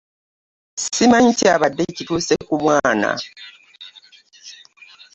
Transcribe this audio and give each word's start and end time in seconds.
Simanyi 0.83 1.31
kyabadde 1.39 1.83
kituuse 1.95 2.35
ku 2.45 2.53
mwana. 2.63 3.11